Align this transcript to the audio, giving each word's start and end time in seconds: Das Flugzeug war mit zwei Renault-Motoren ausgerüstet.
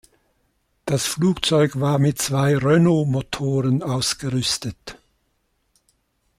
Das 0.87 1.05
Flugzeug 1.05 1.79
war 1.79 1.99
mit 1.99 2.19
zwei 2.19 2.57
Renault-Motoren 2.57 3.83
ausgerüstet. 3.83 4.97